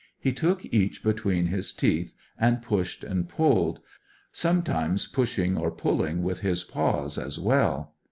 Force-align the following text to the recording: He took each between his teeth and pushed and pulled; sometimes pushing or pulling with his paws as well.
He 0.19 0.33
took 0.33 0.65
each 0.73 1.03
between 1.03 1.45
his 1.45 1.71
teeth 1.71 2.15
and 2.35 2.63
pushed 2.63 3.03
and 3.03 3.29
pulled; 3.29 3.81
sometimes 4.31 5.05
pushing 5.05 5.55
or 5.55 5.69
pulling 5.69 6.23
with 6.23 6.39
his 6.39 6.63
paws 6.63 7.19
as 7.19 7.37
well. 7.37 7.93